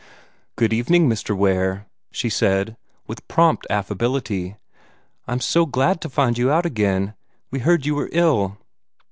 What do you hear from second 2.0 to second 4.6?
she said, with prompt affability.